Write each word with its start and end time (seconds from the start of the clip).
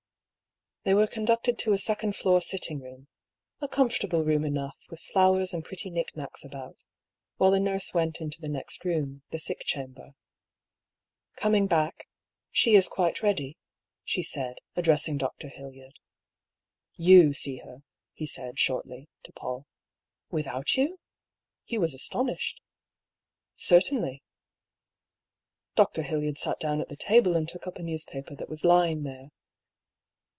They 0.83 0.95
were 0.95 1.05
conducted 1.05 1.59
to 1.59 1.73
a 1.73 1.77
second 1.77 2.13
fioor 2.13 2.41
sitting 2.41 2.79
room— 2.79 3.07
a 3.61 3.67
comfortable 3.67 4.23
room 4.23 4.43
enough, 4.43 4.75
with 4.89 4.99
fiowers 5.13 5.53
and 5.53 5.63
pretty 5.63 5.91
knick 5.91 6.15
knacks 6.17 6.43
about— 6.43 6.85
while 7.37 7.51
the 7.51 7.59
nurse 7.59 7.93
went 7.93 8.19
into 8.19 8.41
the 8.41 8.49
next 8.49 8.83
room, 8.83 9.21
the 9.29 9.37
sick 9.37 9.59
chamber. 9.63 10.15
Coming 11.35 11.67
back," 11.67 12.07
She 12.59 12.73
is 12.73 12.87
quite 12.87 13.21
ready," 13.21 13.59
she 14.03 14.23
said, 14.23 14.55
ad 14.75 14.85
dressing 14.85 15.17
Dr. 15.19 15.49
Hildyard." 15.49 15.99
You 17.11 17.31
see 17.33 17.57
her," 17.57 17.83
he 18.13 18.25
said, 18.25 18.57
shortly, 18.57 19.07
to 19.21 19.31
Paull." 19.33 19.67
Without 20.31 20.73
you?" 20.73 20.99
Hugh 21.67 21.81
was 21.81 21.93
astonished." 21.93 22.59
Certainly." 23.69 24.23
Dr. 25.75 26.01
Hildyard 26.01 26.39
sat 26.39 26.59
down 26.59 26.81
at 26.81 26.89
the 26.89 26.97
table 26.97 27.35
and 27.35 27.47
took 27.47 27.67
up 27.67 27.77
a 27.77 27.83
newspaper 27.83 28.33
that 28.33 28.49
was 28.49 28.63
lying 28.65 29.03
there. 29.03 29.29